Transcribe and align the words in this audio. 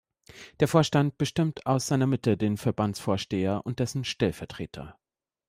Der 0.59 0.67
Vorstand 0.67 1.19
bestimmt 1.19 1.67
aus 1.67 1.85
seiner 1.85 2.07
Mitte 2.07 2.35
den 2.35 2.57
Verbandsvorsteher 2.57 3.61
und 3.67 3.77
dessen 3.77 4.03
Stellvertreter. 4.03 4.97